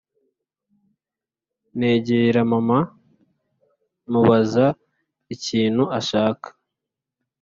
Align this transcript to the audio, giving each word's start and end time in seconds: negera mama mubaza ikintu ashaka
negera 1.79 2.41
mama 2.51 2.79
mubaza 4.11 4.65
ikintu 5.35 5.83
ashaka 5.99 6.47